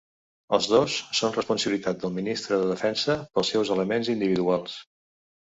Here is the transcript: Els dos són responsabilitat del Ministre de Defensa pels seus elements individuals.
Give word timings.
Els 0.57 0.67
dos 0.71 0.95
són 1.19 1.35
responsabilitat 1.35 2.01
del 2.05 2.15
Ministre 2.17 2.59
de 2.63 2.71
Defensa 2.71 3.19
pels 3.37 3.55
seus 3.55 3.73
elements 3.77 4.11
individuals. 4.19 4.81